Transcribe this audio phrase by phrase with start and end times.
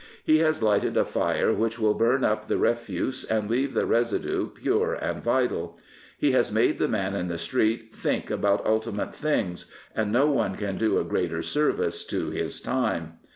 [0.23, 4.47] He has lighted a fire which will burn up the refuse and leave the residue
[4.49, 5.77] pure and vital.
[6.17, 10.55] He has made the man in the street think about ultimate things, and no one
[10.55, 13.19] can do a greater service to his time.